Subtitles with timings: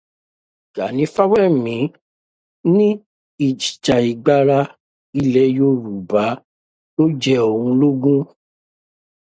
[0.75, 1.75] Gàní Fáwẹ̀hìnmi
[2.75, 2.87] ní
[3.45, 4.59] ìjìjàgbara
[5.21, 6.25] ilẹ̀ Yorùbá
[6.95, 8.21] ló jẹ òun lógún